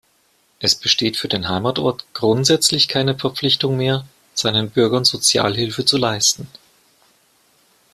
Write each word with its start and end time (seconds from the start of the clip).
Es 0.57 0.73
besteht 0.73 1.15
für 1.15 1.27
den 1.27 1.47
Heimatort 1.47 2.07
grundsätzlich 2.15 2.87
keine 2.87 3.15
Verpflichtung 3.19 3.77
mehr, 3.77 4.07
seinen 4.33 4.71
Bürgern 4.71 5.03
Sozialhilfe 5.05 5.85
zu 5.85 5.97
leisten. 5.97 6.47